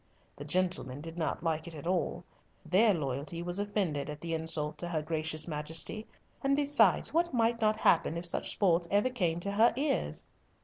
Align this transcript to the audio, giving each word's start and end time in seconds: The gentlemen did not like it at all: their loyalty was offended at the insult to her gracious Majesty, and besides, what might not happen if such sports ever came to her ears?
The 0.35 0.45
gentlemen 0.45 0.99
did 0.99 1.19
not 1.19 1.43
like 1.43 1.67
it 1.67 1.75
at 1.75 1.85
all: 1.85 2.23
their 2.65 2.91
loyalty 2.91 3.43
was 3.43 3.59
offended 3.59 4.09
at 4.09 4.19
the 4.19 4.33
insult 4.33 4.79
to 4.79 4.87
her 4.87 5.03
gracious 5.03 5.47
Majesty, 5.47 6.07
and 6.41 6.55
besides, 6.55 7.13
what 7.13 7.35
might 7.35 7.61
not 7.61 7.75
happen 7.75 8.17
if 8.17 8.25
such 8.25 8.49
sports 8.49 8.87
ever 8.89 9.11
came 9.11 9.39
to 9.41 9.51
her 9.51 9.71
ears? 9.75 10.25